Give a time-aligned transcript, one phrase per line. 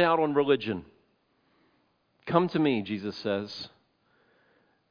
[0.00, 0.84] out on religion.
[2.26, 3.68] Come to me, Jesus says.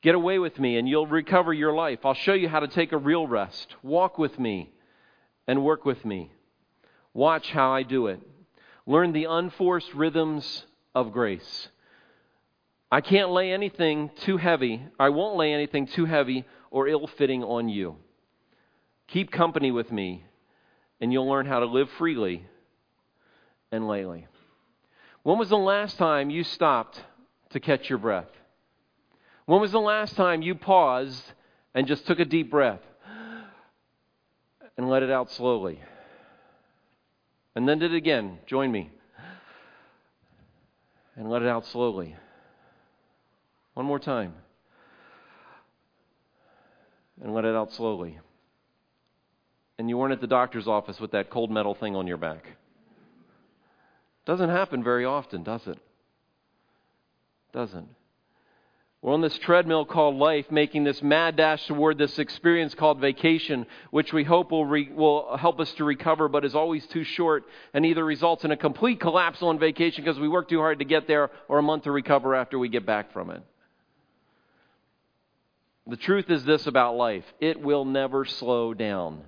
[0.02, 2.00] Get away with me and you'll recover your life.
[2.04, 3.76] I'll show you how to take a real rest.
[3.84, 4.72] Walk with me
[5.48, 6.32] and work with me.
[7.14, 8.20] Watch how I do it.
[8.86, 11.68] Learn the unforced rhythms of grace.
[12.92, 14.84] I can't lay anything too heavy.
[15.00, 17.96] I won't lay anything too heavy or ill fitting on you.
[19.08, 20.26] Keep company with me,
[21.00, 22.46] and you'll learn how to live freely
[23.72, 24.28] and lately.
[25.24, 27.02] When was the last time you stopped
[27.52, 28.30] to catch your breath?
[29.46, 31.24] When was the last time you paused
[31.76, 32.82] and just took a deep breath
[34.78, 35.80] and let it out slowly?
[37.56, 38.40] And then did it again.
[38.48, 38.90] Join me.
[41.16, 42.16] And let it out slowly.
[43.74, 44.34] One more time.
[47.22, 48.18] And let it out slowly.
[49.78, 52.46] And you weren't at the doctor's office with that cold metal thing on your back.
[54.26, 55.78] Doesn't happen very often, does it?
[57.54, 57.88] Doesn't.
[59.02, 63.66] We're on this treadmill called life, making this mad dash toward this experience called vacation,
[63.90, 67.46] which we hope will, re- will help us to recover, but is always too short
[67.74, 70.86] and either results in a complete collapse on vacation because we work too hard to
[70.86, 73.42] get there or a month to recover after we get back from it.
[75.88, 79.24] The truth is this about life it will never slow down.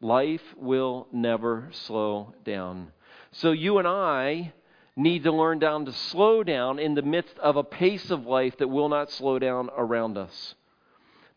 [0.00, 2.92] Life will never slow down.
[3.32, 4.52] So you and I
[4.96, 8.58] need to learn down to slow down in the midst of a pace of life
[8.58, 10.54] that will not slow down around us.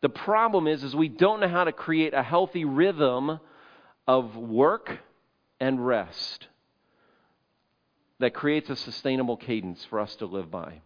[0.02, 3.40] The problem is is we don't know how to create a healthy rhythm
[4.08, 5.00] of work
[5.60, 6.48] and rest
[8.20, 10.82] that creates a sustainable cadence for us to live by.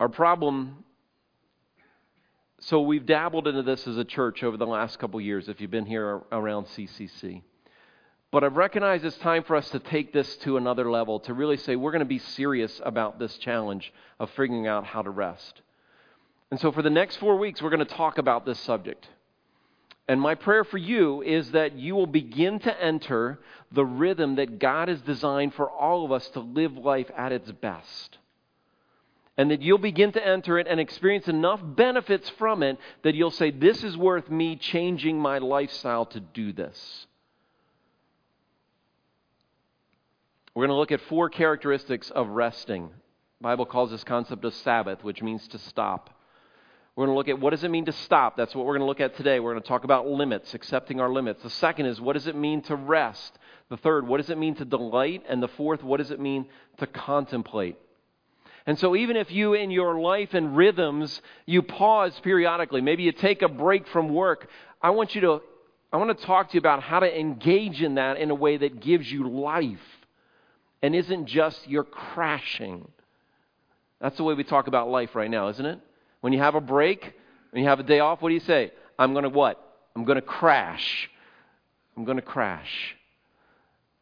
[0.00, 0.84] Our problem
[2.58, 5.72] so we've dabbled into this as a church over the last couple years if you've
[5.72, 7.42] been here around CCC.
[8.32, 11.58] But I've recognized it's time for us to take this to another level, to really
[11.58, 15.60] say we're going to be serious about this challenge of figuring out how to rest.
[16.50, 19.06] And so for the next four weeks, we're going to talk about this subject.
[20.08, 23.38] And my prayer for you is that you will begin to enter
[23.70, 27.50] the rhythm that God has designed for all of us to live life at its
[27.52, 28.16] best.
[29.36, 33.30] And that you'll begin to enter it and experience enough benefits from it that you'll
[33.30, 37.06] say, This is worth me changing my lifestyle to do this.
[40.54, 42.88] We're going to look at four characteristics of resting.
[43.40, 46.10] The Bible calls this concept of Sabbath, which means to stop.
[46.94, 48.36] We're going to look at what does it mean to stop.
[48.36, 49.40] That's what we're going to look at today.
[49.40, 51.42] We're going to talk about limits, accepting our limits.
[51.42, 53.38] The second is what does it mean to rest?
[53.70, 55.22] The third, what does it mean to delight?
[55.26, 56.44] And the fourth, what does it mean
[56.76, 57.78] to contemplate?
[58.66, 63.12] And so, even if you in your life and rhythms, you pause periodically, maybe you
[63.12, 64.48] take a break from work,
[64.82, 65.40] I want you to,
[65.92, 68.58] I want to talk to you about how to engage in that in a way
[68.58, 69.80] that gives you life
[70.82, 72.88] and isn't just you're crashing.
[74.00, 75.78] That's the way we talk about life right now, isn't it?
[76.20, 77.14] When you have a break,
[77.50, 78.72] when you have a day off, what do you say?
[78.98, 79.58] I'm going to what?
[79.94, 81.08] I'm going to crash.
[81.96, 82.96] I'm going to crash.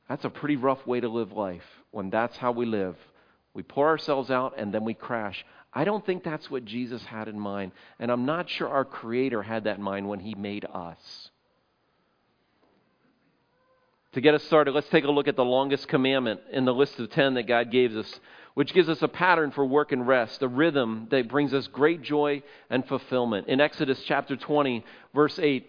[0.08, 2.96] That's a pretty rough way to live life when that's how we live.
[3.54, 5.44] We pour ourselves out and then we crash.
[5.72, 7.72] I don't think that's what Jesus had in mind.
[7.98, 11.29] And I'm not sure our Creator had that in mind when He made us.
[14.14, 16.98] To get us started, let's take a look at the longest commandment in the list
[16.98, 18.20] of 10 that God gave us,
[18.54, 22.02] which gives us a pattern for work and rest, a rhythm that brings us great
[22.02, 23.46] joy and fulfillment.
[23.46, 24.84] In Exodus chapter 20,
[25.14, 25.64] verse 8,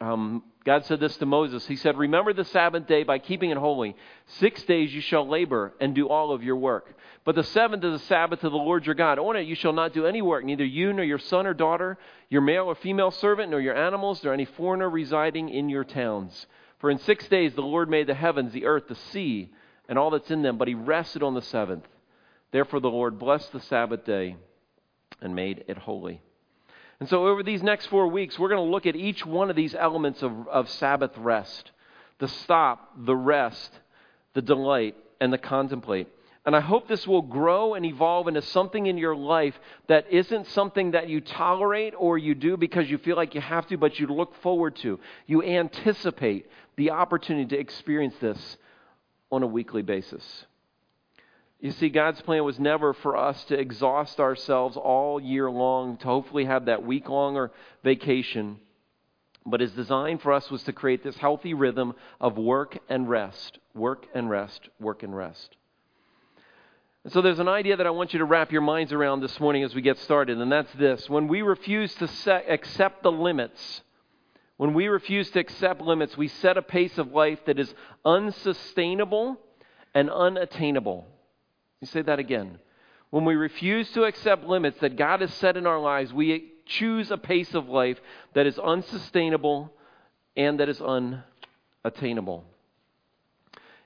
[0.00, 1.64] um, God said this to Moses.
[1.64, 3.94] He said, Remember the Sabbath day by keeping it holy.
[4.26, 6.92] Six days you shall labor and do all of your work.
[7.24, 9.20] But the seventh is the Sabbath of the Lord your God.
[9.20, 11.98] On it you shall not do any work, neither you nor your son or daughter,
[12.30, 16.46] your male or female servant, nor your animals, nor any foreigner residing in your towns.
[16.78, 19.50] For in six days the Lord made the heavens, the earth, the sea,
[19.88, 21.86] and all that's in them, but he rested on the seventh.
[22.52, 24.36] Therefore the Lord blessed the Sabbath day
[25.20, 26.20] and made it holy.
[26.98, 29.56] And so, over these next four weeks, we're going to look at each one of
[29.56, 31.70] these elements of, of Sabbath rest
[32.18, 33.70] the stop, the rest,
[34.32, 36.08] the delight, and the contemplate.
[36.46, 39.58] And I hope this will grow and evolve into something in your life
[39.88, 43.66] that isn't something that you tolerate or you do because you feel like you have
[43.66, 45.00] to, but you look forward to.
[45.26, 46.46] You anticipate
[46.76, 48.56] the opportunity to experience this
[49.30, 50.44] on a weekly basis.
[51.60, 56.04] You see, God's plan was never for us to exhaust ourselves all year long, to
[56.06, 57.50] hopefully have that week long or
[57.82, 58.60] vacation.
[59.46, 63.58] But His design for us was to create this healthy rhythm of work and rest,
[63.74, 65.56] work and rest, work and rest.
[67.04, 69.38] And so there's an idea that I want you to wrap your minds around this
[69.38, 71.08] morning as we get started, and that's this.
[71.08, 73.80] When we refuse to set, accept the limits,
[74.56, 77.72] When we refuse to accept limits, we set a pace of life that is
[78.04, 79.38] unsustainable
[79.94, 81.06] and unattainable.
[81.80, 82.58] You say that again.
[83.10, 87.10] When we refuse to accept limits that God has set in our lives, we choose
[87.10, 87.98] a pace of life
[88.34, 89.72] that is unsustainable
[90.36, 92.44] and that is unattainable.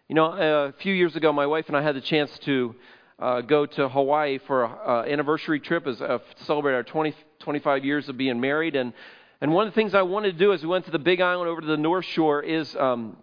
[0.09, 2.75] You know, a few years ago, my wife and I had the chance to
[3.19, 8.09] uh, go to Hawaii for an anniversary trip as uh, celebrate our 20, 25 years
[8.09, 8.77] of being married.
[8.77, 8.93] And,
[9.41, 11.21] and one of the things I wanted to do as we went to the Big
[11.21, 13.17] Island over to the North Shore is um,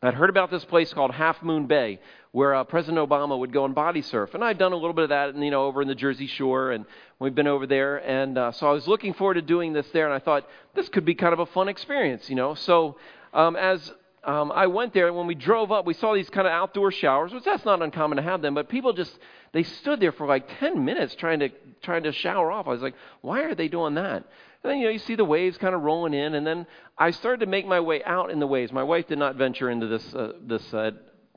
[0.00, 1.98] I'd heard about this place called Half Moon Bay,
[2.30, 5.04] where uh, President Obama would go and body surf, and I'd done a little bit
[5.04, 6.84] of that, you know, over in the Jersey Shore, and
[7.18, 10.04] we've been over there, and uh, so I was looking forward to doing this there,
[10.04, 10.46] and I thought
[10.76, 12.54] this could be kind of a fun experience, you know.
[12.54, 12.96] So
[13.34, 16.52] um, as um, I went there, when we drove up, we saw these kind of
[16.52, 19.18] outdoor showers, which that's not uncommon to have them, but people just
[19.52, 21.48] they stood there for like 10 minutes trying to
[21.82, 22.66] trying to shower off.
[22.66, 24.24] I was like, why are they doing that?
[24.62, 26.66] And then, you know, you see the waves kind of rolling in, and then
[26.96, 28.72] I started to make my way out in the waves.
[28.72, 30.90] My wife did not venture into this, uh, this uh,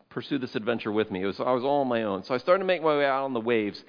[0.10, 1.22] pursue this adventure with me.
[1.22, 2.24] It was, I was all on my own.
[2.24, 3.84] So I started to make my way out on the waves.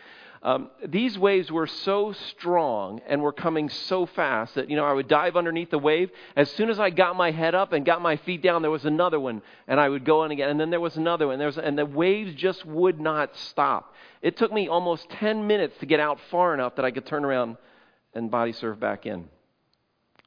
[0.45, 4.93] Um, these waves were so strong and were coming so fast that, you know, I
[4.93, 6.11] would dive underneath the wave.
[6.35, 8.85] As soon as I got my head up and got my feet down, there was
[8.85, 10.51] another one, and I would go in again.
[10.51, 11.39] And then there was another one.
[11.39, 13.95] There was, and the waves just would not stop.
[14.21, 17.25] It took me almost 10 minutes to get out far enough that I could turn
[17.25, 17.57] around
[18.15, 19.29] and body surf back in.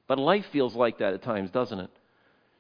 [0.08, 1.90] But life feels like that at times, doesn't it?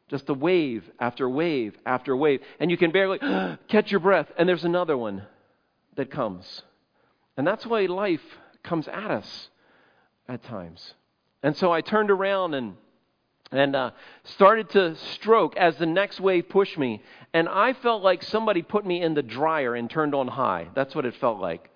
[0.07, 2.41] Just a wave after wave after wave.
[2.59, 3.19] And you can barely
[3.67, 5.23] catch your breath, and there's another one
[5.95, 6.61] that comes.
[7.37, 8.21] And that's why life
[8.63, 9.49] comes at us
[10.27, 10.93] at times.
[11.43, 12.77] And so I turned around and
[13.51, 13.91] and uh,
[14.23, 17.01] started to stroke as the next wave pushed me.
[17.33, 20.67] And I felt like somebody put me in the dryer and turned on high.
[20.73, 21.69] That's what it felt like.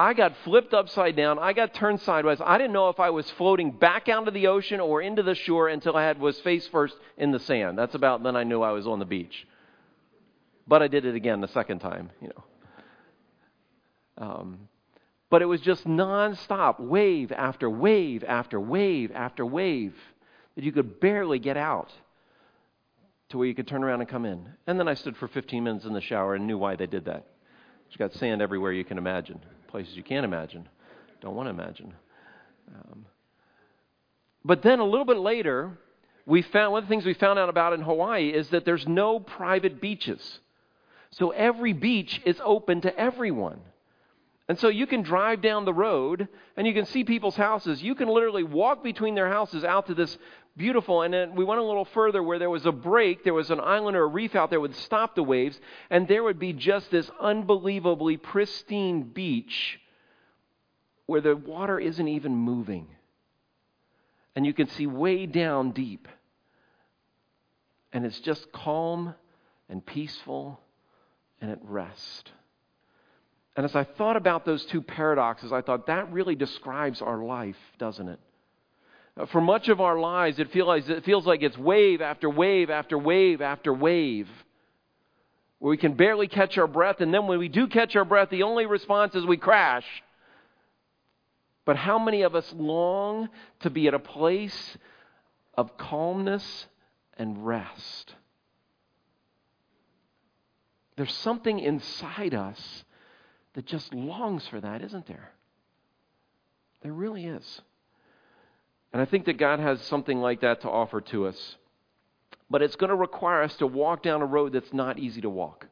[0.00, 1.38] I got flipped upside down.
[1.38, 2.38] I got turned sideways.
[2.42, 5.34] I didn't know if I was floating back out of the ocean or into the
[5.34, 7.76] shore until I had was face first in the sand.
[7.76, 9.46] That's about then I knew I was on the beach.
[10.66, 12.44] But I did it again the second time, you know.
[14.26, 14.68] Um,
[15.28, 19.94] but it was just nonstop, wave after wave after wave after wave,
[20.54, 21.92] that you could barely get out
[23.28, 24.48] to where you could turn around and come in.
[24.66, 27.04] And then I stood for 15 minutes in the shower and knew why they did
[27.04, 27.26] that.
[27.90, 30.68] You got sand everywhere you can imagine places you can't imagine,
[31.20, 31.94] don't want to imagine.
[32.74, 33.06] Um,
[34.44, 35.78] but then a little bit later,
[36.26, 38.86] we found one of the things we found out about in Hawaii is that there's
[38.86, 40.40] no private beaches.
[41.10, 43.60] So every beach is open to everyone.
[44.48, 46.26] And so you can drive down the road
[46.56, 47.82] and you can see people's houses.
[47.82, 50.18] You can literally walk between their houses out to this
[50.60, 51.02] beautiful.
[51.02, 53.60] And then we went a little further where there was a break, there was an
[53.60, 55.58] island or a reef out there would stop the waves,
[55.88, 59.80] and there would be just this unbelievably pristine beach
[61.06, 62.86] where the water isn't even moving.
[64.36, 66.06] And you can see way down deep.
[67.92, 69.14] And it's just calm
[69.68, 70.60] and peaceful
[71.40, 72.30] and at rest.
[73.56, 77.56] And as I thought about those two paradoxes, I thought that really describes our life,
[77.78, 78.20] doesn't it?
[79.16, 83.40] Uh, for much of our lives, it, feels like it's wave after wave after wave
[83.40, 84.28] after wave,
[85.58, 88.30] where we can barely catch our breath, and then when we do catch our breath,
[88.30, 89.84] the only response is we crash.
[91.64, 93.28] But how many of us long
[93.60, 94.76] to be at a place
[95.54, 96.66] of calmness
[97.18, 98.14] and rest?
[100.96, 102.84] There's something inside us
[103.54, 105.30] that just longs for that, isn't there?
[106.82, 107.60] There really is.
[108.92, 111.56] And I think that God has something like that to offer to us.
[112.50, 115.30] But it's going to require us to walk down a road that's not easy to
[115.30, 115.66] walk.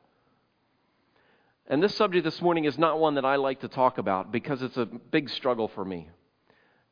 [1.67, 4.63] And this subject this morning is not one that I like to talk about because
[4.63, 6.09] it's a big struggle for me.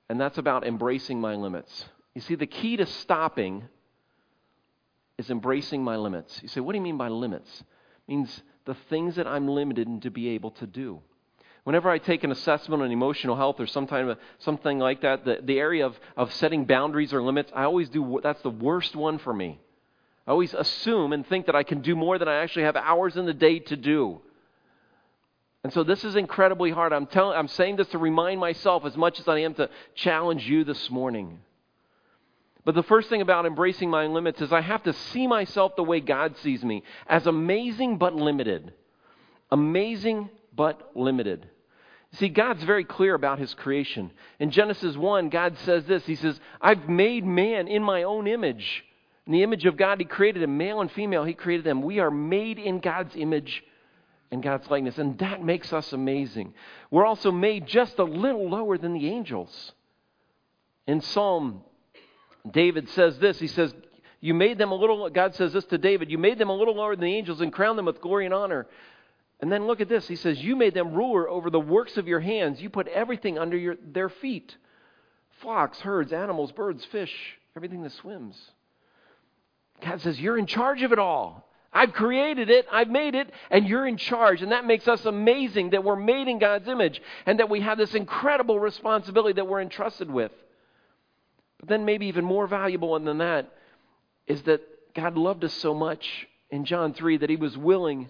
[0.09, 1.87] And that's about embracing my limits.
[2.14, 3.64] You see, the key to stopping
[5.18, 6.40] is embracing my limits.
[6.42, 7.61] You say, what do you mean by limits?
[7.61, 11.00] It means the things that I'm limited to be able to do.
[11.66, 15.58] Whenever I take an assessment on emotional health or sometime, something like that, the, the
[15.58, 19.35] area of, of setting boundaries or limits, I always do that's the worst one for
[19.35, 19.58] me.
[20.28, 23.16] I always assume and think that I can do more than I actually have hours
[23.16, 24.20] in the day to do.
[25.64, 26.92] And so this is incredibly hard.
[26.92, 30.62] I'm, I'm saying this to remind myself as much as I am to challenge you
[30.62, 31.40] this morning.
[32.64, 35.82] But the first thing about embracing my limits is I have to see myself the
[35.82, 38.73] way God sees me as amazing but limited.
[39.50, 41.49] Amazing but limited.
[42.14, 44.10] See, God's very clear about his creation.
[44.38, 48.84] In Genesis 1, God says this He says, I've made man in my own image.
[49.26, 51.82] In the image of God, he created him, male and female, he created them.
[51.82, 53.64] We are made in God's image
[54.30, 56.54] and God's likeness, and that makes us amazing.
[56.90, 59.72] We're also made just a little lower than the angels.
[60.86, 61.62] In Psalm
[62.50, 63.38] David says this.
[63.38, 63.75] He says,
[64.20, 66.76] You made them a little, God says this to David, you made them a little
[66.76, 68.66] lower than the angels and crowned them with glory and honor.
[69.40, 70.08] And then look at this.
[70.08, 72.60] He says, You made them ruler over the works of your hands.
[72.60, 74.56] You put everything under your, their feet
[75.40, 77.12] flocks, herds, animals, birds, fish,
[77.54, 78.36] everything that swims.
[79.82, 81.46] God says, You're in charge of it all.
[81.72, 84.40] I've created it, I've made it, and you're in charge.
[84.40, 87.76] And that makes us amazing that we're made in God's image and that we have
[87.76, 90.32] this incredible responsibility that we're entrusted with.
[91.60, 93.52] But then, maybe even more valuable than that
[94.26, 94.62] is that
[94.94, 98.08] God loved us so much in John 3 that he was willing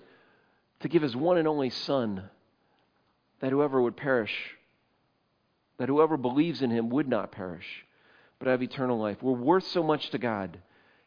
[0.80, 2.28] to give his one and only Son
[3.40, 4.34] that whoever would perish,
[5.78, 7.84] that whoever believes in him would not perish,
[8.38, 9.22] but have eternal life.
[9.22, 10.58] We're worth so much to God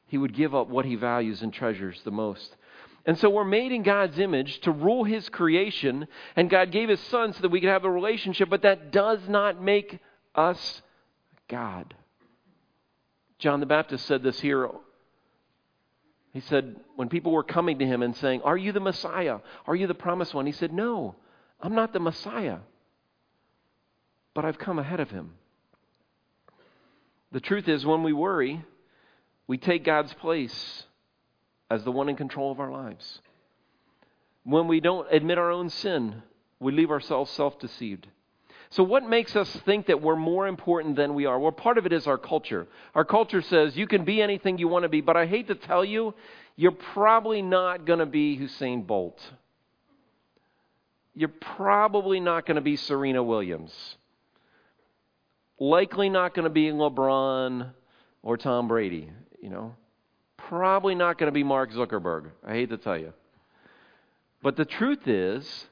[0.10, 2.56] he would give up what he values and treasures the most.
[3.06, 7.00] And so we're made in God's image to rule his creation, and God gave his
[7.00, 10.00] son so that we could have a relationship, but that does not make
[10.36, 10.82] us
[11.48, 11.94] God.
[13.38, 14.70] John the Baptist said this here.
[16.32, 19.40] He said, when people were coming to him and saying, Are you the Messiah?
[19.66, 20.46] Are you the promised one?
[20.46, 21.16] He said, No,
[21.60, 22.60] I'm not the Messiah,
[24.34, 25.34] but I've come ahead of him.
[27.32, 28.64] The truth is, when we worry,
[29.48, 30.84] we take God's place
[31.70, 33.22] as the one in control of our lives.
[34.44, 36.24] When we don't admit our own sin,
[36.60, 38.08] we leave ourselves self deceived.
[38.72, 41.40] So, what makes us think that we're more important than we are?
[41.40, 42.68] Well, part of it is our culture.
[42.94, 45.56] Our culture says you can be anything you want to be, but I hate to
[45.56, 46.14] tell you,
[46.56, 49.20] you're probably not going to be Usain Bolt.
[51.16, 53.74] You're probably not going to be Serena Williams.
[55.60, 57.72] Likely not going to be LeBron
[58.22, 59.10] or Tom Brady
[59.42, 59.76] you know.
[60.38, 62.32] Probably not going to be Mark Zuckerberg.
[62.46, 63.14] I hate to tell you.
[64.42, 65.68] But the truth is,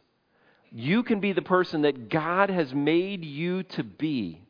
[0.72, 4.42] you can be the person that God has made you to be.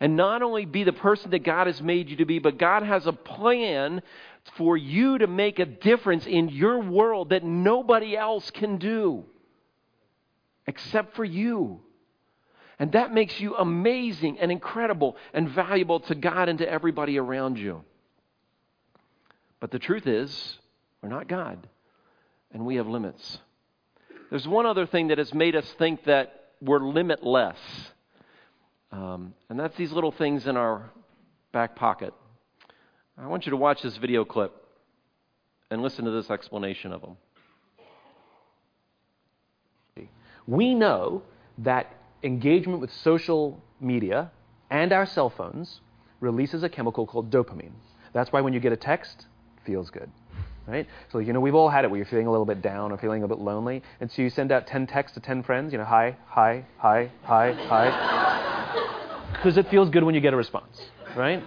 [0.00, 2.84] And not only be the person that God has made you to be, but God
[2.84, 4.02] has a plan
[4.56, 9.24] for you to make a difference in your world that nobody else can do
[10.66, 11.80] except for you.
[12.78, 17.58] And that makes you amazing and incredible and valuable to God and to everybody around
[17.58, 17.82] you.
[19.58, 20.58] But the truth is,
[21.02, 21.66] we're not God,
[22.52, 23.38] and we have limits.
[24.30, 27.58] There's one other thing that has made us think that we're limitless,
[28.92, 30.90] um, and that's these little things in our
[31.52, 32.12] back pocket.
[33.16, 34.54] I want you to watch this video clip
[35.70, 37.16] and listen to this explanation of them.
[40.46, 41.22] We know
[41.58, 44.30] that engagement with social media
[44.70, 45.80] and our cell phones
[46.20, 47.72] releases a chemical called dopamine.
[48.12, 49.26] That's why when you get a text,
[49.66, 50.10] feels good.
[50.68, 50.86] Right?
[51.10, 52.98] So, you know, we've all had it where you're feeling a little bit down or
[52.98, 53.82] feeling a bit lonely.
[54.00, 57.10] And so you send out 10 texts to 10 friends, you know, hi, hi, hi,
[57.24, 58.44] hi, hi.
[59.32, 60.80] Because it feels good when you get a response.
[61.16, 61.42] Right?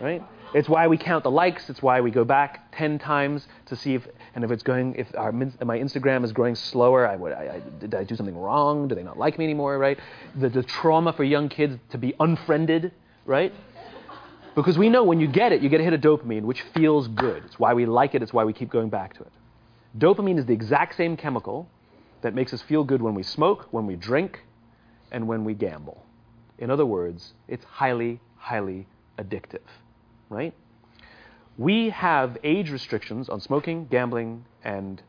[0.00, 0.22] Right?
[0.54, 1.68] It's why we count the likes.
[1.68, 5.08] It's why we go back 10 times to see if, and if it's going, if
[5.16, 8.88] our, my Instagram is growing slower, I, I, I, did I do something wrong?
[8.88, 9.98] Do they not like me anymore, right?
[10.36, 12.92] The, the trauma for young kids to be unfriended,
[13.26, 13.52] right?
[14.54, 17.08] Because we know when you get it, you get a hit of dopamine, which feels
[17.08, 17.44] good.
[17.44, 19.32] It's why we like it, it's why we keep going back to it.
[19.98, 21.68] Dopamine is the exact same chemical
[22.20, 24.40] that makes us feel good when we smoke, when we drink,
[25.10, 26.04] and when we gamble.
[26.58, 28.86] In other words, it's highly, highly
[29.18, 29.66] addictive,
[30.28, 30.54] right?
[31.58, 35.02] We have age restrictions on smoking, gambling, and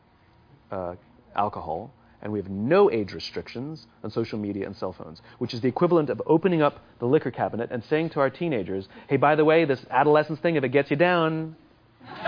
[0.70, 0.96] uh,
[1.36, 1.92] alcohol
[2.24, 5.68] and we have no age restrictions on social media and cell phones, which is the
[5.68, 9.44] equivalent of opening up the liquor cabinet and saying to our teenagers, hey, by the
[9.44, 11.54] way, this adolescence thing, if it gets you down.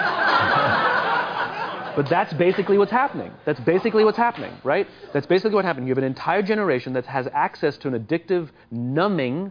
[1.97, 3.33] but that's basically what's happening.
[3.47, 4.87] That's basically what's happening, right?
[5.15, 5.87] That's basically what happened.
[5.87, 9.51] You have an entire generation that has access to an addictive, numbing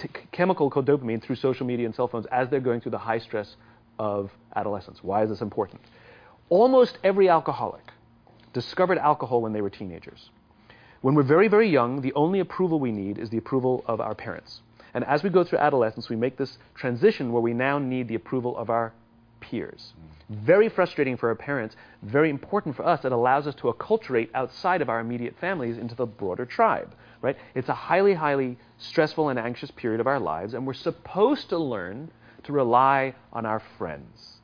[0.00, 2.98] t- chemical called dopamine through social media and cell phones as they're going through the
[2.98, 3.54] high stress
[4.00, 4.98] of adolescence.
[5.02, 5.80] Why is this important?
[6.48, 7.84] Almost every alcoholic
[8.52, 10.30] discovered alcohol when they were teenagers.
[11.00, 14.14] When we're very, very young, the only approval we need is the approval of our
[14.14, 14.60] parents.
[14.92, 18.16] And as we go through adolescence, we make this transition where we now need the
[18.16, 18.92] approval of our
[19.40, 19.94] peers.
[19.96, 20.44] Mm-hmm.
[20.44, 23.04] Very frustrating for our parents, very important for us.
[23.04, 27.36] It allows us to acculturate outside of our immediate families into the broader tribe, right?
[27.54, 31.58] It's a highly, highly stressful and anxious period of our lives, and we're supposed to
[31.58, 32.10] learn
[32.44, 34.39] to rely on our friends.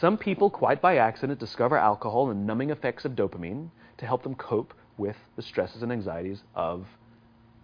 [0.00, 4.36] Some people, quite by accident, discover alcohol and numbing effects of dopamine to help them
[4.36, 6.86] cope with the stresses and anxieties of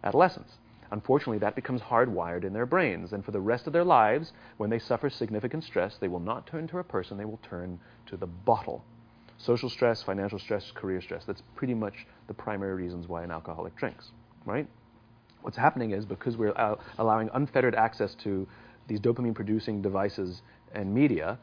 [0.03, 0.59] adolescence.
[0.91, 4.69] Unfortunately, that becomes hardwired in their brains, and for the rest of their lives, when
[4.69, 8.17] they suffer significant stress, they will not turn to a person, they will turn to
[8.17, 8.85] the bottle.
[9.39, 11.25] Social stress, financial stress, career stress.
[11.25, 14.11] That's pretty much the primary reasons why an alcoholic drinks,
[14.45, 14.67] right?
[15.43, 16.55] What's happening is because we're
[16.99, 18.49] allowing unfettered access to
[18.89, 21.39] these dopamine producing devices and media,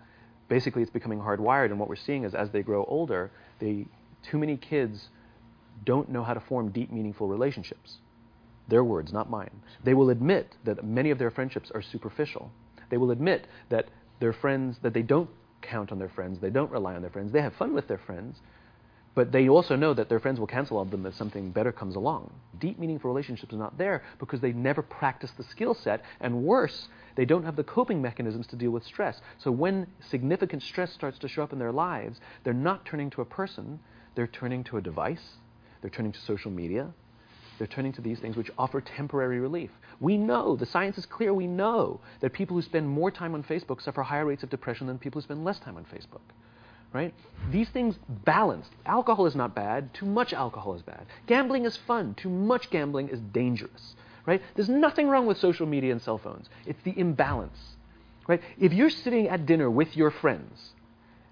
[0.51, 1.67] basically it's becoming hardwired.
[1.67, 3.86] And what we're seeing is as they grow older, they,
[4.22, 5.08] too many kids
[5.86, 8.00] don't know how to form deep, meaningful relationships.
[8.67, 9.62] Their words, not mine.
[9.86, 12.51] They will admit that many of their friendships are superficial.
[12.89, 13.88] They will admit that
[14.20, 15.29] their friends, that they don't
[15.62, 17.98] count on their friends, they don't rely on their friends, they have fun with their
[17.98, 18.36] friends,
[19.13, 21.96] but they also know that their friends will cancel on them if something better comes
[21.96, 22.32] along.
[22.60, 26.88] Deep, meaningful relationships are not there because they never practice the skill set, and worse,
[27.15, 29.20] they don't have the coping mechanisms to deal with stress.
[29.38, 33.22] So when significant stress starts to show up in their lives, they're not turning to
[33.22, 33.80] a person,
[34.15, 35.36] they're turning to a device,
[35.82, 36.94] they're turning to social media,
[37.58, 39.72] they're turning to these things which offer temporary relief.
[40.00, 43.44] We know, the science is clear, we know that people who spend more time on
[43.44, 46.22] Facebook suffer higher rates of depression than people who spend less time on Facebook
[46.93, 47.13] right?
[47.51, 48.71] These things balanced.
[48.86, 49.93] Alcohol is not bad.
[49.93, 51.05] Too much alcohol is bad.
[51.27, 52.15] Gambling is fun.
[52.15, 53.95] Too much gambling is dangerous,
[54.25, 54.41] right?
[54.55, 56.50] There's nothing wrong with social media and cell phones.
[56.65, 57.57] It's the imbalance,
[58.27, 58.41] right?
[58.60, 60.71] If you're sitting at dinner with your friends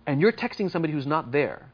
[0.07, 1.69] and you're texting somebody who's not there,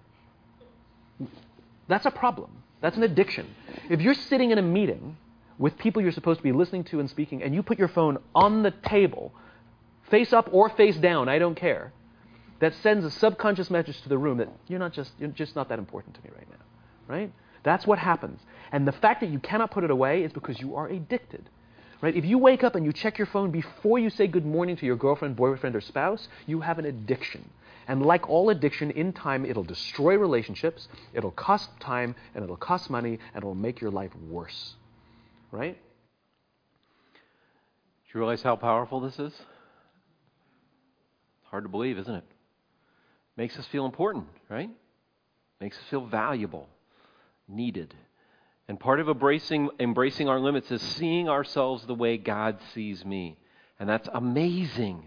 [1.88, 2.50] that's a problem.
[2.82, 3.48] That's an addiction.
[3.90, 5.18] If you're sitting in a meeting
[5.58, 8.18] with people you're supposed to be listening to and speaking, and you put your phone
[8.34, 9.32] on the table,
[10.10, 11.94] face up or face down, I don't care
[12.60, 15.70] that sends a subconscious message to the room that you're not just you're just not
[15.70, 17.32] that important to me right now, right?
[17.64, 18.40] That's what happens.
[18.72, 21.50] And the fact that you cannot put it away is because you are addicted.
[22.02, 22.16] Right?
[22.16, 24.86] If you wake up and you check your phone before you say good morning to
[24.86, 27.50] your girlfriend, boyfriend, or spouse, you have an addiction.
[27.88, 32.90] And like all addiction, in time, it'll destroy relationships, it'll cost time, and it'll cost
[32.90, 34.76] money, and it'll make your life worse.
[35.52, 35.78] Right?
[37.14, 37.20] Do
[38.14, 39.34] you realize how powerful this is?
[39.34, 39.44] It's
[41.46, 42.24] Hard to believe, isn't it?
[43.38, 44.70] Makes us feel important, right?
[45.60, 46.70] Makes us feel valuable,
[47.48, 47.94] needed.
[48.68, 53.38] And part of embracing, embracing our limits is seeing ourselves the way God sees me.
[53.80, 55.04] And that's amazing,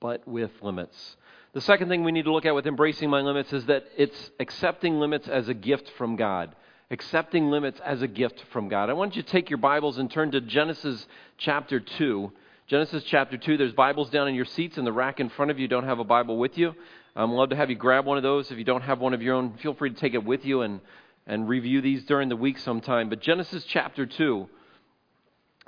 [0.00, 1.16] but with limits.
[1.54, 4.30] The second thing we need to look at with embracing my limits is that it's
[4.38, 6.54] accepting limits as a gift from God.
[6.90, 8.90] Accepting limits as a gift from God.
[8.90, 12.32] I want you to take your Bibles and turn to Genesis chapter 2.
[12.66, 15.58] Genesis chapter 2, there's Bibles down in your seats in the rack in front of
[15.58, 15.68] you.
[15.68, 16.74] Don't have a Bible with you.
[17.16, 18.50] I'm love to have you grab one of those.
[18.50, 20.62] If you don't have one of your own, feel free to take it with you
[20.62, 20.80] and,
[21.26, 23.08] and review these during the week sometime.
[23.08, 24.48] But Genesis chapter 2,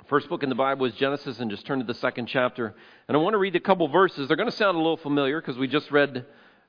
[0.07, 2.73] first book in the Bible is Genesis, and just turn to the second chapter.
[3.07, 4.27] And I want to read a couple verses.
[4.27, 6.25] They're going to sound a little familiar because we just read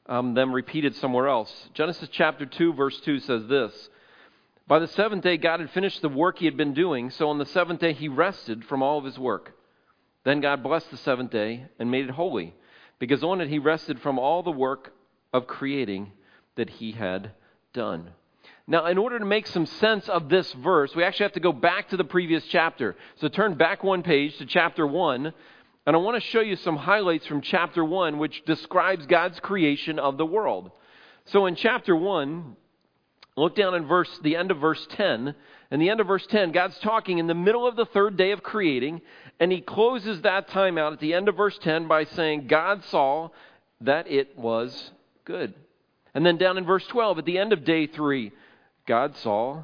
[0.07, 1.53] um, them repeated somewhere else.
[1.75, 3.89] Genesis chapter 2, verse 2 says this
[4.67, 7.39] By the seventh day, God had finished the work he had been doing, so on
[7.39, 9.55] the seventh day, he rested from all of his work.
[10.25, 12.55] Then God blessed the seventh day and made it holy
[13.03, 14.93] because on it he rested from all the work
[15.33, 16.13] of creating
[16.55, 17.33] that he had
[17.73, 18.09] done.
[18.69, 21.53] Now, in order to make some sense of this verse, we actually have to go
[21.53, 22.95] back to the previous chapter.
[23.17, 25.33] So turn back one page to chapter 1,
[25.85, 29.99] and I want to show you some highlights from chapter 1, which describes God's creation
[29.99, 30.71] of the world.
[31.25, 32.57] So in chapter 1,
[33.37, 35.35] look down in verse, the end of verse 10.
[35.71, 38.33] In the end of verse 10, God's talking in the middle of the third day
[38.33, 39.01] of creating,
[39.41, 42.85] and he closes that time out at the end of verse 10 by saying, God
[42.85, 43.31] saw
[43.81, 44.91] that it was
[45.25, 45.55] good.
[46.15, 48.33] And then down in verse 12, at the end of day 3,
[48.87, 49.63] God saw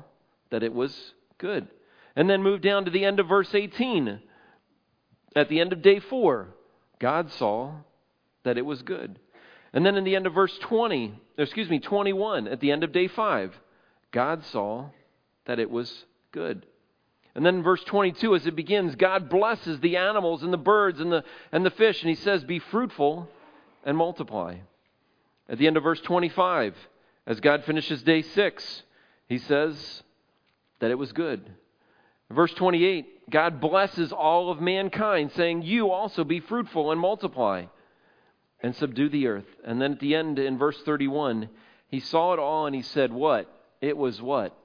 [0.50, 1.68] that it was good.
[2.16, 4.20] And then move down to the end of verse 18.
[5.36, 6.48] At the end of day 4,
[6.98, 7.72] God saw
[8.44, 9.18] that it was good.
[9.72, 12.92] And then in the end of verse 20, excuse me, 21, at the end of
[12.92, 13.58] day 5,
[14.12, 14.86] God saw
[15.46, 16.66] that it was good.
[17.34, 21.00] And then in verse 22, as it begins, God blesses the animals and the birds
[21.00, 23.28] and the, and the fish, and he says, Be fruitful
[23.84, 24.56] and multiply.
[25.48, 26.74] At the end of verse 25,
[27.26, 28.82] as God finishes day 6,
[29.28, 30.02] he says
[30.80, 31.48] that it was good.
[32.30, 37.66] verse 28, God blesses all of mankind, saying, You also be fruitful and multiply
[38.62, 39.46] and subdue the earth.
[39.64, 41.48] And then at the end, in verse 31,
[41.88, 43.52] he saw it all and he said, What?
[43.80, 44.56] It was what?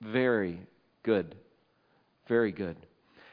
[0.00, 0.60] Very
[1.02, 1.34] good.
[2.26, 2.76] Very good.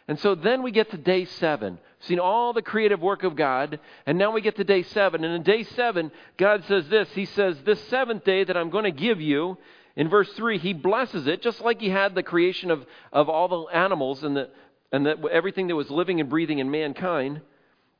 [0.07, 1.79] And so then we get to day seven.
[2.01, 5.23] Seen all the creative work of God, and now we get to day seven.
[5.23, 8.83] And in day seven, God says this He says, This seventh day that I'm going
[8.83, 9.57] to give you,
[9.95, 13.47] in verse 3, He blesses it, just like He had the creation of, of all
[13.47, 14.49] the animals and, the,
[14.91, 17.41] and the, everything that was living and breathing in mankind.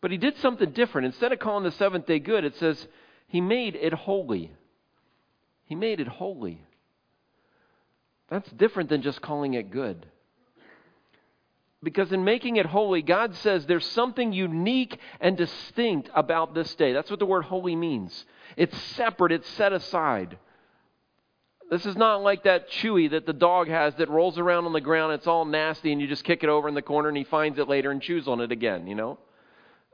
[0.06, 1.08] But He did something different.
[1.08, 2.88] Instead of calling the seventh day good, it says,
[3.26, 4.52] He made it holy.
[5.64, 6.62] He made it holy.
[8.30, 10.06] That's different than just calling it good.
[11.82, 16.94] Because in making it holy, God says there's something unique and distinct about this day.
[16.94, 18.26] That's what the word holy means.
[18.58, 20.38] It's separate, it's set aside.
[21.72, 24.82] This is not like that chewy that the dog has that rolls around on the
[24.82, 27.24] ground, it's all nasty, and you just kick it over in the corner and he
[27.24, 29.18] finds it later and chews on it again, you know?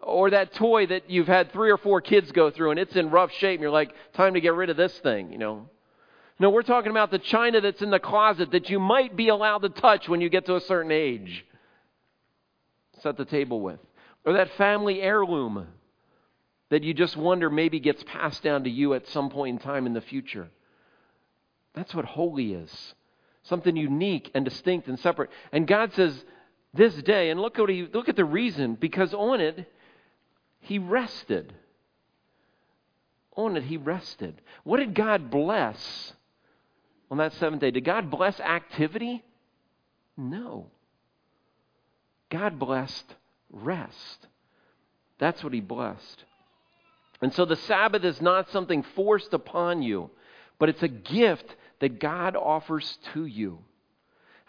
[0.02, 3.12] Or that toy that you've had three or four kids go through and it's in
[3.12, 5.70] rough shape and you're like, time to get rid of this thing, you know.
[6.40, 9.60] No, we're talking about the china that's in the closet that you might be allowed
[9.60, 11.46] to touch when you get to a certain age.
[13.02, 13.80] Set the table with.
[14.26, 15.68] Or that family heirloom
[16.70, 19.86] that you just wonder maybe gets passed down to you at some point in time
[19.86, 20.48] in the future.
[21.76, 22.96] That's what holy is.
[23.44, 25.30] Something unique and distinct and separate.
[25.52, 26.24] And God says,
[26.74, 29.70] this day, and look, what he, look at the reason, because on it,
[30.62, 31.54] he rested.
[33.36, 34.42] On it, he rested.
[34.64, 36.14] What did God bless
[37.10, 37.72] on that seventh day?
[37.72, 39.24] Did God bless activity?
[40.18, 40.68] No.
[42.30, 43.16] God blessed
[43.52, 44.28] rest.
[45.20, 46.24] That's what he blessed.
[47.22, 50.10] And so the Sabbath is not something forced upon you,
[50.58, 53.60] but it's a gift that God offers to you.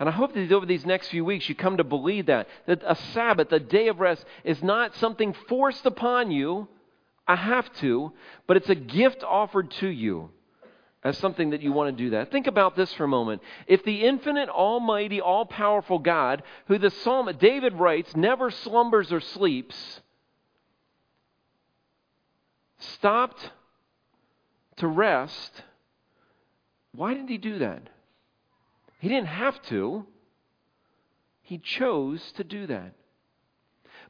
[0.03, 2.49] And I hope that over these next few weeks you come to believe that.
[2.67, 6.67] That a Sabbath, a day of rest, is not something forced upon you.
[7.25, 8.13] I have to,
[8.49, 10.31] but it's a gift offered to you
[11.05, 12.33] as something that you want to do that.
[12.33, 13.43] Think about this for a moment.
[13.69, 19.21] If the infinite, almighty, all powerful God, who the psalm David writes, never slumbers or
[19.21, 20.01] sleeps,
[22.79, 23.53] stopped
[24.79, 25.63] to rest,
[26.91, 27.89] why did he do that?
[29.03, 30.07] He didn't have to,
[31.43, 32.93] he chose to do that.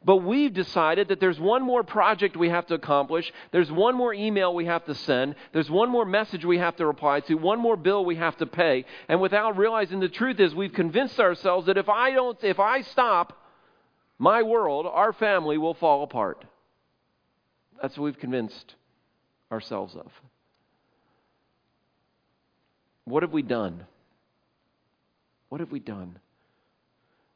[0.05, 3.33] But we've decided that there's one more project we have to accomplish.
[3.53, 5.37] There's one more email we have to send.
[5.55, 7.37] There's one more message we have to reply to.
[7.37, 8.85] One more bill we have to pay.
[9.09, 12.83] And without realizing the truth is, we've convinced ourselves that if I don't, if I
[12.83, 13.33] stop,
[14.19, 16.45] my world, our family will fall apart.
[17.81, 18.75] That's what we've convinced
[19.51, 20.13] ourselves of.
[23.07, 23.87] What have we done?
[25.53, 26.19] What have we done?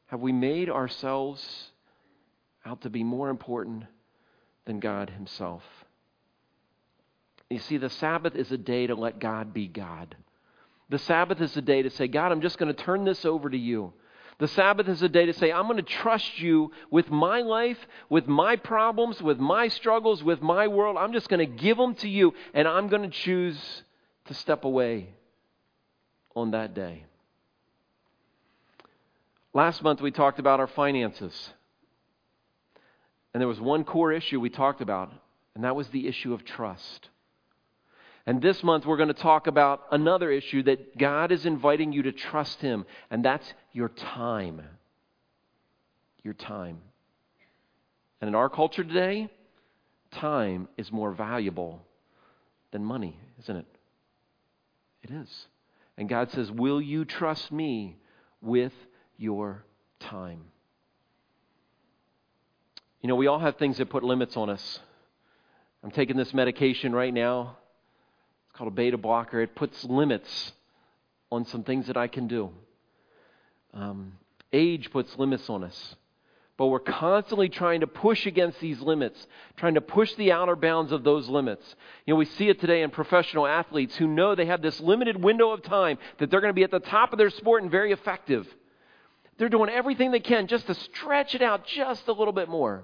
[0.07, 1.69] Have we made ourselves
[2.65, 3.83] out to be more important
[4.65, 5.61] than God Himself?
[7.51, 10.15] You see, the Sabbath is a day to let God be God.
[10.89, 13.51] The Sabbath is a day to say, God, I'm just going to turn this over
[13.51, 13.93] to you.
[14.39, 17.77] The Sabbath is a day to say, I'm going to trust you with my life,
[18.09, 20.97] with my problems, with my struggles, with my world.
[20.97, 23.83] I'm just going to give them to you, and I'm going to choose
[24.25, 25.09] to step away
[26.35, 27.03] on that day.
[29.57, 31.33] Last month we talked about our finances.
[33.33, 35.11] And there was one core issue we talked about,
[35.55, 37.09] and that was the issue of trust.
[38.27, 42.03] And this month we're going to talk about another issue that God is inviting you
[42.03, 44.61] to trust Him, and that's your time.
[46.21, 46.77] Your time.
[48.21, 49.27] And in our culture today,
[50.11, 51.81] time is more valuable
[52.69, 53.65] than money, isn't it?
[55.01, 55.47] It is.
[55.97, 57.97] And God says, Will you trust me
[58.39, 58.73] with
[59.17, 59.63] your
[59.99, 60.41] time.
[63.01, 64.79] You know, we all have things that put limits on us.
[65.83, 67.57] I'm taking this medication right now.
[68.49, 69.39] It's called a beta blocker.
[69.41, 70.51] It puts limits
[71.31, 72.49] on some things that I can do.
[73.73, 74.13] Um,
[74.51, 75.95] age puts limits on us.
[76.57, 79.27] But we're constantly trying to push against these limits,
[79.57, 81.63] trying to push the outer bounds of those limits.
[82.05, 85.23] You know, we see it today in professional athletes who know they have this limited
[85.23, 87.69] window of time that they're going to be at the top of their sport and
[87.69, 88.47] very effective.
[89.37, 92.83] They're doing everything they can just to stretch it out just a little bit more.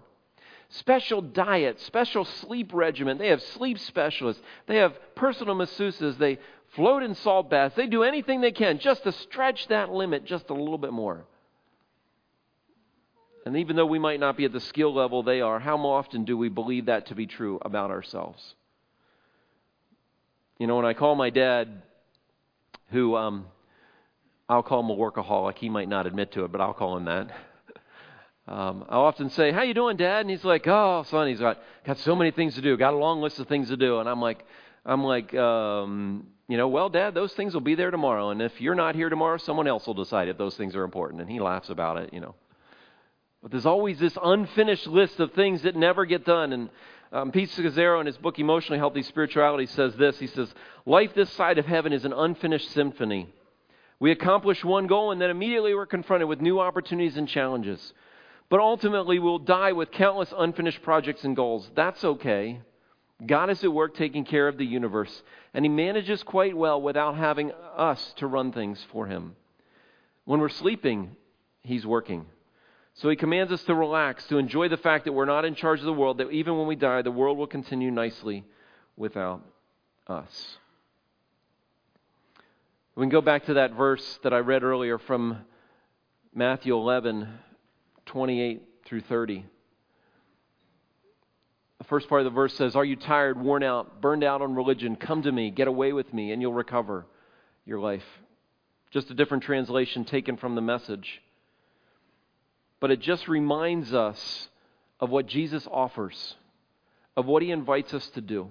[0.70, 3.18] Special diet, special sleep regimen.
[3.18, 4.42] They have sleep specialists.
[4.68, 6.18] They have personal masseuses.
[6.18, 6.39] They
[6.76, 7.76] float in salt baths.
[7.76, 11.26] They do anything they can just to stretch that limit just a little bit more.
[13.46, 16.24] And even though we might not be at the skill level they are, how often
[16.24, 18.56] do we believe that to be true about ourselves?
[20.58, 21.82] You know, when I call my dad,
[22.89, 23.48] who um,
[24.49, 25.58] I'll call him a workaholic.
[25.58, 27.32] He might not admit to it, but I'll call him that.
[28.45, 31.60] Um, I'll often say, "How you doing, Dad?" And he's like, "Oh, son, he's got
[31.86, 32.75] got so many things to do.
[32.75, 34.45] Got a long list of things to do." And I'm like,
[34.86, 38.32] "I'm like, um, you know, well, Dad, those things will be there tomorrow.
[38.32, 41.21] And if you're not here tomorrow, someone else will decide if those things are important."
[41.21, 42.36] And he laughs about it, you know.
[43.41, 46.51] But there's always this unfinished list of things that never get done.
[46.51, 46.69] And
[47.13, 50.19] um, Pete Scazzero, in his book Emotionally Healthy Spirituality, says this.
[50.19, 50.53] He says,
[50.86, 53.29] "Life this side of heaven is an unfinished symphony."
[53.99, 57.93] We accomplish one goal and then immediately we're confronted with new opportunities and challenges.
[58.49, 61.71] But ultimately, we'll die with countless unfinished projects and goals.
[61.75, 62.62] That's okay.
[63.25, 67.15] God is at work taking care of the universe, and He manages quite well without
[67.15, 69.36] having us to run things for Him.
[70.25, 71.15] When we're sleeping,
[71.63, 72.25] He's working.
[72.95, 75.79] So He commands us to relax, to enjoy the fact that we're not in charge
[75.79, 78.43] of the world, that even when we die, the world will continue nicely
[78.97, 79.41] without
[80.08, 80.58] us.
[82.95, 85.39] We can go back to that verse that I read earlier from
[86.32, 87.27] Matthew 11,
[88.06, 89.45] 28 through 30.
[91.79, 94.53] The first part of the verse says, Are you tired, worn out, burned out on
[94.53, 94.95] religion?
[94.95, 97.08] Come to me, get away with me, and you'll recover
[97.65, 98.06] your life.
[98.91, 101.19] Just a different translation taken from the message.
[102.79, 104.49] But it just reminds us
[104.99, 106.36] of what Jesus offers,
[107.17, 108.49] of what he invites us to do.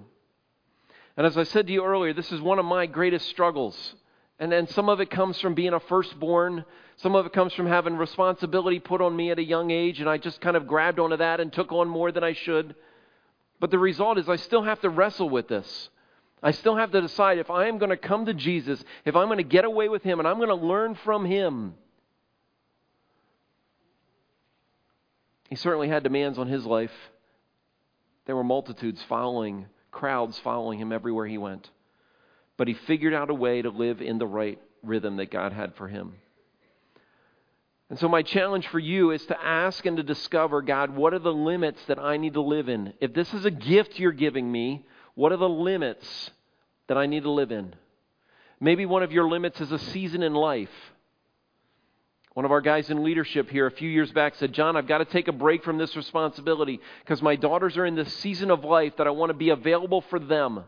[1.15, 3.95] And as I said to you earlier, this is one of my greatest struggles.
[4.43, 6.65] And then some of it comes from being a firstborn.
[6.97, 10.09] Some of it comes from having responsibility put on me at a young age, and
[10.09, 12.75] I just kind of grabbed onto that and took on more than I should.
[13.61, 15.87] But the result is I still have to wrestle with this.
[16.43, 19.27] I still have to decide if I am going to come to Jesus, if I'm
[19.27, 21.75] going to get away with Him, and I'm going to learn from Him.
[25.47, 26.91] He certainly had demands on his life.
[28.25, 31.69] There were multitudes following, crowds following him everywhere he went.
[32.57, 35.75] But he figured out a way to live in the right rhythm that God had
[35.75, 36.13] for him.
[37.89, 41.19] And so, my challenge for you is to ask and to discover God, what are
[41.19, 42.93] the limits that I need to live in?
[42.99, 44.85] If this is a gift you're giving me,
[45.15, 46.31] what are the limits
[46.87, 47.75] that I need to live in?
[48.59, 50.71] Maybe one of your limits is a season in life.
[52.33, 54.99] One of our guys in leadership here a few years back said, John, I've got
[54.99, 58.63] to take a break from this responsibility because my daughters are in this season of
[58.63, 60.63] life that I want to be available for them.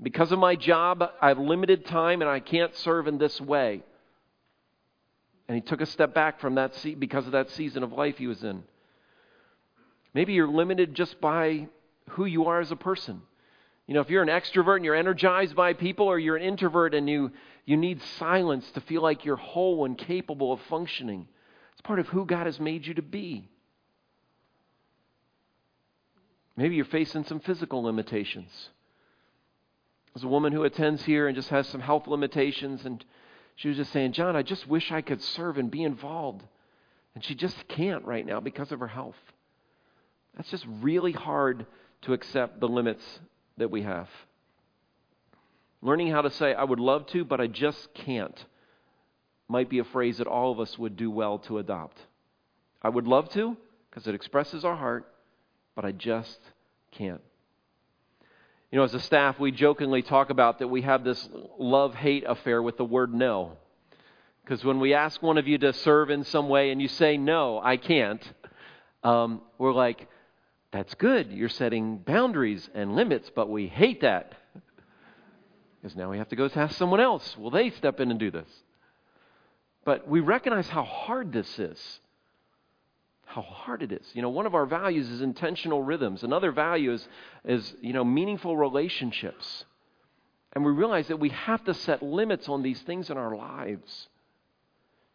[0.00, 3.82] Because of my job, I have limited time and I can't serve in this way.
[5.48, 8.18] And he took a step back from that seat because of that season of life
[8.18, 8.62] he was in.
[10.14, 11.68] Maybe you're limited just by
[12.10, 13.22] who you are as a person.
[13.86, 16.94] You know, if you're an extrovert and you're energized by people, or you're an introvert
[16.94, 17.32] and you,
[17.64, 21.26] you need silence to feel like you're whole and capable of functioning,
[21.72, 23.48] it's part of who God has made you to be.
[26.56, 28.50] Maybe you're facing some physical limitations.
[30.18, 33.04] There's a woman who attends here and just has some health limitations, and
[33.54, 36.42] she was just saying, John, I just wish I could serve and be involved.
[37.14, 39.14] And she just can't right now because of her health.
[40.36, 41.66] That's just really hard
[42.02, 43.04] to accept the limits
[43.58, 44.08] that we have.
[45.82, 48.44] Learning how to say, I would love to, but I just can't,
[49.46, 51.96] might be a phrase that all of us would do well to adopt.
[52.82, 53.56] I would love to,
[53.88, 55.06] because it expresses our heart,
[55.76, 56.40] but I just
[56.90, 57.20] can't.
[58.70, 61.28] You know, as a staff, we jokingly talk about that we have this
[61.58, 63.52] love hate affair with the word no.
[64.44, 67.16] Because when we ask one of you to serve in some way and you say,
[67.16, 68.22] no, I can't,
[69.02, 70.08] um, we're like,
[70.70, 71.32] that's good.
[71.32, 74.34] You're setting boundaries and limits, but we hate that.
[75.80, 77.36] Because now we have to go ask someone else.
[77.38, 78.48] Will they step in and do this?
[79.84, 82.00] But we recognize how hard this is.
[83.28, 84.06] How hard it is.
[84.14, 86.22] You know, one of our values is intentional rhythms.
[86.22, 87.06] Another value is,
[87.44, 89.66] is you know, meaningful relationships.
[90.54, 94.08] And we realize that we have to set limits on these things in our lives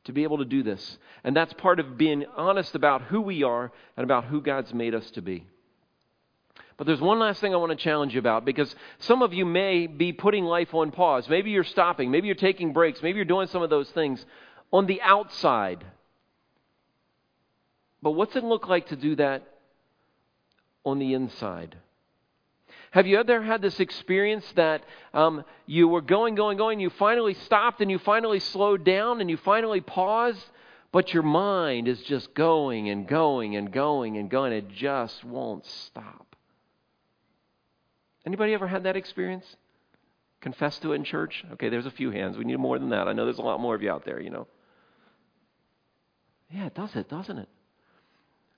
[0.04, 1.00] to be able to do this.
[1.24, 4.94] And that's part of being honest about who we are and about who God's made
[4.94, 5.48] us to be.
[6.78, 9.44] But there's one last thing I want to challenge you about because some of you
[9.44, 11.28] may be putting life on pause.
[11.28, 12.12] Maybe you're stopping.
[12.12, 13.02] Maybe you're taking breaks.
[13.02, 14.24] Maybe you're doing some of those things
[14.72, 15.84] on the outside.
[18.04, 19.44] But what's it look like to do that
[20.84, 21.78] on the inside?
[22.92, 27.34] Have you ever had this experience that um, you were going, going, going, you finally
[27.34, 30.46] stopped and you finally slowed down and you finally paused,
[30.92, 34.52] but your mind is just going and going and going and going.
[34.52, 36.36] It just won't stop.
[38.26, 39.46] Anybody ever had that experience?
[40.42, 41.46] Confess to it in church?
[41.54, 42.38] Okay, there's a few hands.
[42.38, 43.08] We need more than that.
[43.08, 44.46] I know there's a lot more of you out there, you know.
[46.52, 47.50] Yeah, it does it, doesn't it?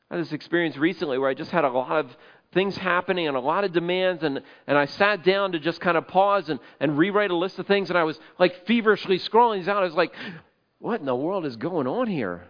[0.09, 2.15] I had this experience recently where I just had a lot of
[2.53, 5.97] things happening and a lot of demands and, and I sat down to just kind
[5.97, 9.59] of pause and, and rewrite a list of things and I was like feverishly scrolling
[9.59, 9.81] these out.
[9.81, 10.13] I was like,
[10.79, 12.43] what in the world is going on here?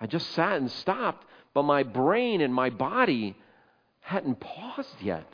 [0.00, 3.36] I just sat and stopped, but my brain and my body
[4.00, 5.26] hadn't paused yet.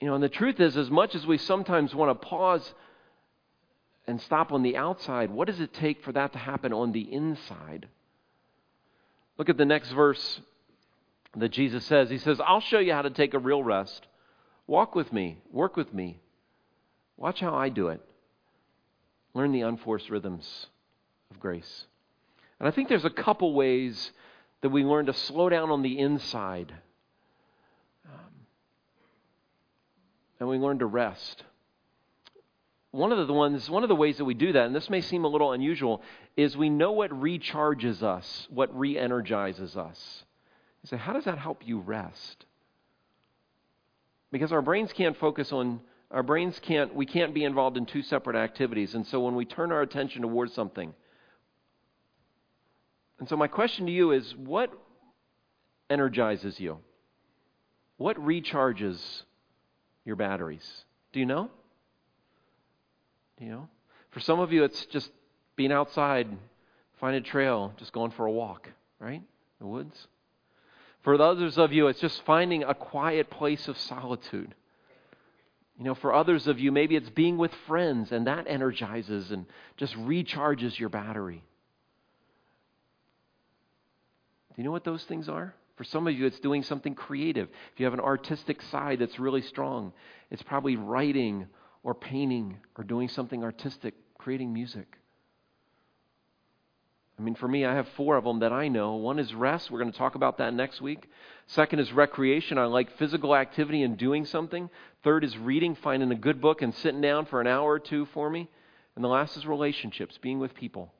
[0.00, 2.74] You know, and the truth is, as much as we sometimes want to pause
[4.06, 7.00] and stop on the outside, what does it take for that to happen on the
[7.00, 7.88] inside?
[9.38, 10.40] Look at the next verse
[11.36, 12.10] that Jesus says.
[12.10, 14.06] He says, I'll show you how to take a real rest.
[14.66, 16.20] Walk with me, work with me.
[17.16, 18.00] Watch how I do it.
[19.34, 20.66] Learn the unforced rhythms
[21.30, 21.86] of grace.
[22.58, 24.12] And I think there's a couple ways
[24.62, 26.72] that we learn to slow down on the inside.
[28.06, 28.20] Um,
[30.40, 31.42] and we learn to rest.
[32.92, 35.00] One of the ones, one of the ways that we do that, and this may
[35.00, 36.00] seem a little unusual,
[36.36, 40.24] is we know what recharges us, what re-energizes us.
[40.82, 42.44] You say, how does that help you rest?
[44.32, 48.02] Because our brains can't focus on, our brains can't, we can't be involved in two
[48.02, 48.94] separate activities.
[48.94, 50.92] And so when we turn our attention towards something,
[53.20, 54.72] and so my question to you is what
[55.88, 56.78] energizes you?
[57.96, 59.22] What recharges
[60.04, 60.84] your batteries?
[61.12, 61.48] Do you know?
[63.38, 63.68] Do you know?
[64.10, 65.10] For some of you, it's just
[65.56, 66.28] being outside,
[67.00, 69.22] find a trail, just going for a walk, right?
[69.60, 70.06] The woods.
[71.02, 74.54] For others of you, it's just finding a quiet place of solitude.
[75.78, 79.46] You know, for others of you, maybe it's being with friends, and that energizes and
[79.76, 81.42] just recharges your battery.
[84.54, 85.54] Do you know what those things are?
[85.76, 87.48] For some of you, it's doing something creative.
[87.72, 89.92] If you have an artistic side that's really strong,
[90.30, 91.48] it's probably writing
[91.82, 94.86] or painting or doing something artistic, creating music.
[97.18, 98.94] I mean, for me, I have four of them that I know.
[98.96, 99.70] One is rest.
[99.70, 101.08] We're going to talk about that next week.
[101.46, 102.58] Second is recreation.
[102.58, 104.68] I like physical activity and doing something.
[105.04, 108.06] Third is reading, finding a good book and sitting down for an hour or two
[108.06, 108.48] for me.
[108.96, 110.92] And the last is relationships, being with people.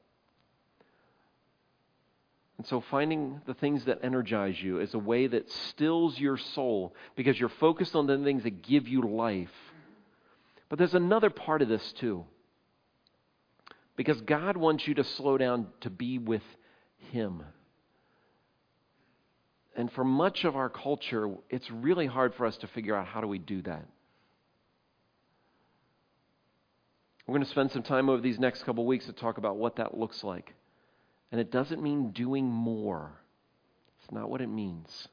[2.58, 6.94] And so, finding the things that energize you is a way that stills your soul
[7.16, 9.50] because you're focused on the things that give you life.
[10.68, 12.24] But there's another part of this, too.
[13.96, 16.42] Because God wants you to slow down to be with
[17.12, 17.42] Him.
[19.76, 23.20] And for much of our culture, it's really hard for us to figure out how
[23.20, 23.86] do we do that.
[27.26, 29.76] We're going to spend some time over these next couple weeks to talk about what
[29.76, 30.54] that looks like.
[31.32, 33.12] And it doesn't mean doing more.
[34.02, 35.08] It's not what it means.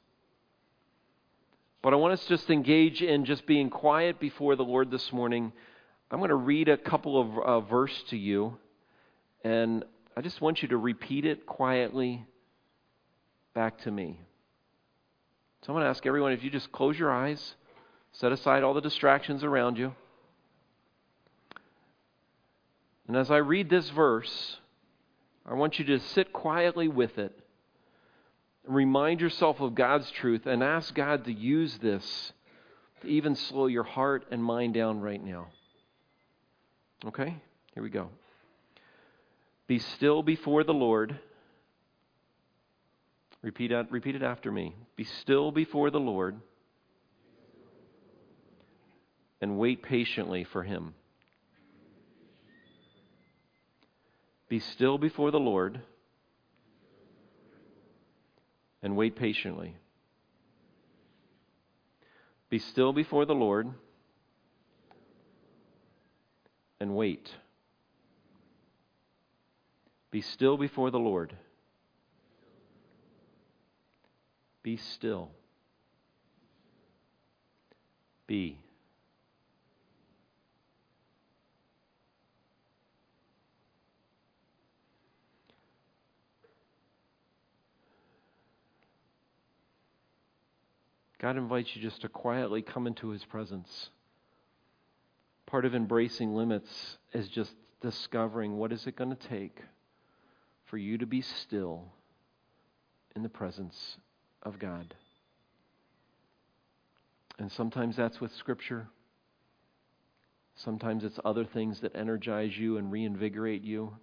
[1.82, 5.12] But I want us to just engage in just being quiet before the Lord this
[5.12, 5.52] morning.
[6.12, 8.58] I'm going to read a couple of uh, verse to you
[9.44, 9.84] and
[10.16, 12.26] I just want you to repeat it quietly
[13.54, 14.20] back to me.
[15.62, 17.56] So I'm going to ask everyone if you just close your eyes,
[18.14, 19.94] set aside all the distractions around you.
[23.08, 24.58] And as I read this verse,
[25.46, 27.38] I want you to sit quietly with it.
[28.66, 32.32] Remind yourself of God's truth and ask God to use this
[33.02, 35.48] to even slow your heart and mind down right now.
[37.06, 37.36] Okay?
[37.74, 38.10] Here we go.
[39.72, 41.18] Be still before the Lord.
[43.42, 44.76] Repeat, uh, repeat it after me.
[44.98, 46.42] Be still before the Lord
[49.40, 50.94] and wait patiently for him.
[54.50, 55.80] Be still before the Lord
[58.84, 59.78] and wait patiently.
[62.50, 63.70] Be still before the Lord
[66.82, 67.32] and wait.
[70.12, 71.36] Be still before the Lord.
[74.62, 75.32] Be still.
[78.28, 78.60] Be.
[91.20, 93.90] God invites you just to quietly come into His presence.
[95.46, 99.62] Part of embracing limits is just discovering what is it going to take
[100.72, 101.84] for you to be still
[103.14, 103.98] in the presence
[104.42, 104.96] of God.
[107.38, 108.88] And sometimes that's with Scripture.
[110.56, 113.98] Sometimes it's other things that energize you and reinvigorate you.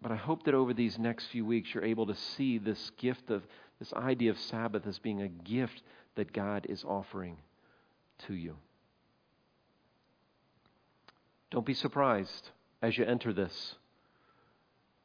[0.00, 3.30] But I hope that over these next few weeks you're able to see this gift
[3.30, 3.42] of
[3.80, 5.82] this idea of Sabbath as being a gift
[6.14, 7.38] that God is offering
[8.28, 8.54] to you.
[11.50, 13.74] Don't be surprised as you enter this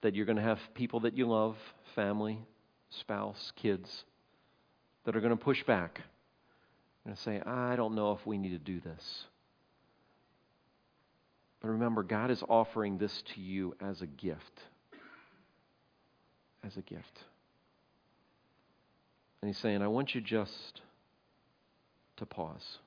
[0.03, 1.57] that you're going to have people that you love,
[1.95, 2.37] family,
[2.89, 4.03] spouse, kids,
[5.05, 6.01] that are going to push back
[7.05, 9.25] and say, I don't know if we need to do this.
[11.61, 14.61] But remember, God is offering this to you as a gift.
[16.65, 17.19] As a gift.
[19.41, 20.81] And He's saying, I want you just
[22.17, 22.79] to pause.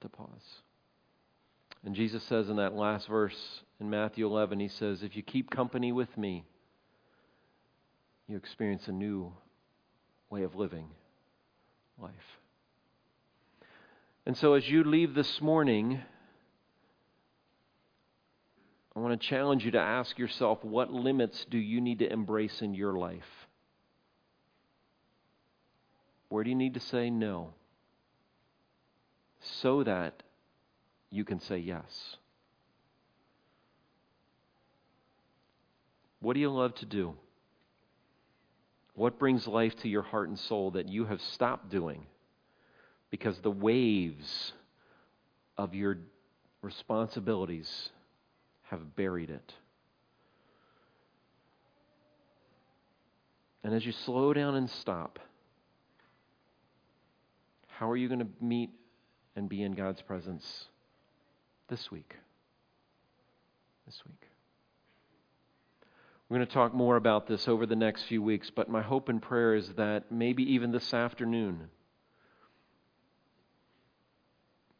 [0.00, 0.28] To pause.
[1.84, 5.50] And Jesus says in that last verse in Matthew 11, he says, If you keep
[5.50, 6.44] company with me,
[8.28, 9.32] you experience a new
[10.30, 10.86] way of living
[12.00, 12.12] life.
[14.24, 16.00] And so as you leave this morning,
[18.94, 22.62] I want to challenge you to ask yourself what limits do you need to embrace
[22.62, 23.48] in your life?
[26.28, 27.52] Where do you need to say no?
[29.60, 30.22] So that
[31.10, 32.16] you can say yes.
[36.22, 37.14] What do you love to do?
[38.94, 42.06] What brings life to your heart and soul that you have stopped doing
[43.10, 44.52] because the waves
[45.58, 45.98] of your
[46.62, 47.90] responsibilities
[48.62, 49.52] have buried it?
[53.64, 55.18] And as you slow down and stop,
[57.66, 58.70] how are you going to meet
[59.34, 60.66] and be in God's presence
[61.68, 62.14] this week?
[63.86, 64.31] This week.
[66.32, 69.10] We're going to talk more about this over the next few weeks, but my hope
[69.10, 71.68] and prayer is that maybe even this afternoon,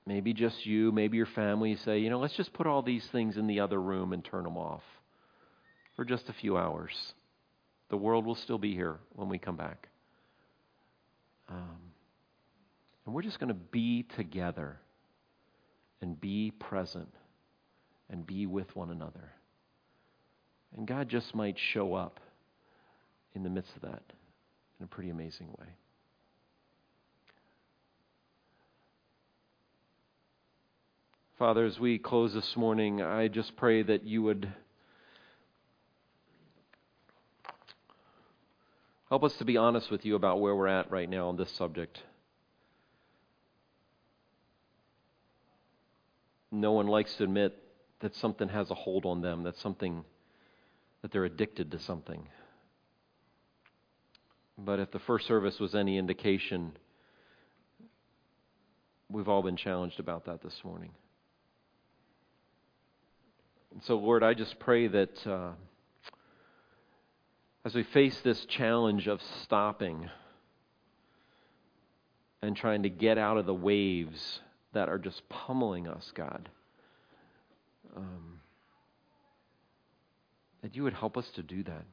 [0.07, 3.37] maybe just you, maybe your family say, you know, let's just put all these things
[3.37, 4.83] in the other room and turn them off
[5.95, 7.13] for just a few hours.
[7.91, 9.91] The world will still be here when we come back.
[11.51, 11.93] Um,
[13.05, 14.79] and we're just going to be together
[16.01, 17.13] and be present
[18.09, 19.33] and be with one another.
[20.77, 22.21] And God just might show up
[23.35, 24.03] in the midst of that
[24.79, 25.67] in a pretty amazing way.
[31.39, 34.53] Father, as we close this morning, I just pray that you would
[39.13, 41.53] Help us to be honest with you about where we're at right now on this
[41.59, 41.99] subject.
[46.51, 47.55] No one likes to admit
[48.01, 50.03] that something has a hold on them, that something
[51.03, 52.29] that they're addicted to something.
[54.57, 56.73] But if the first service was any indication,
[59.11, 60.91] we've all been challenged about that this morning.
[63.73, 65.51] And so, Lord, I just pray that uh,
[67.65, 70.11] as we face this challenge of stopping
[72.43, 74.41] and trying to get out of the waves
[74.73, 76.49] that are just pummeling us, God,
[77.97, 78.32] um,
[80.63, 81.85] that you would help us to do that.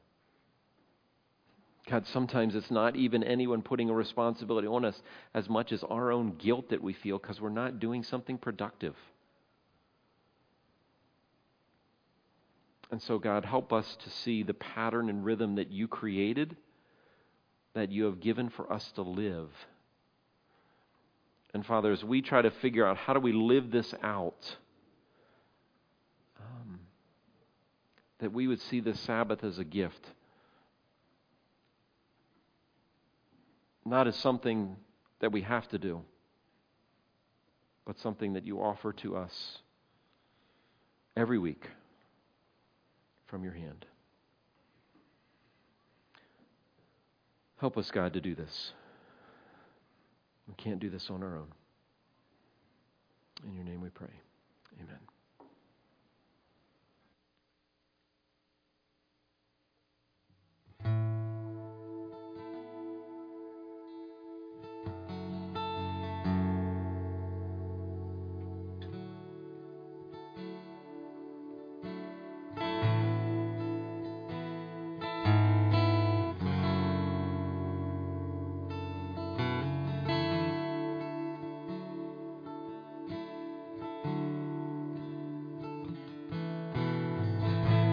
[1.88, 5.00] God, sometimes it's not even anyone putting a responsibility on us
[5.34, 8.94] as much as our own guilt that we feel because we're not doing something productive.
[12.90, 16.56] And so, God, help us to see the pattern and rhythm that you created,
[17.74, 19.48] that you have given for us to live.
[21.54, 24.56] And, Father, as we try to figure out how do we live this out,
[28.20, 30.06] that we would see the Sabbath as a gift,
[33.84, 34.76] not as something
[35.20, 36.02] that we have to do,
[37.86, 39.58] but something that you offer to us
[41.16, 41.66] every week
[43.26, 43.86] from your hand.
[47.58, 48.72] Help us, God, to do this.
[50.48, 51.48] We can't do this on our own.
[53.46, 54.08] In your name we pray.